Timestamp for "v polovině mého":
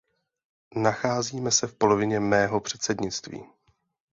1.67-2.59